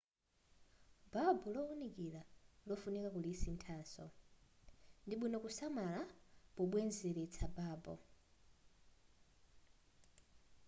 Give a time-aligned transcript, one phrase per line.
[1.13, 2.21] babu lowunikira
[2.67, 4.05] lofunika kulisinthaso
[5.05, 6.01] ndibwino kusamala
[6.55, 7.93] pobwezeletsa babu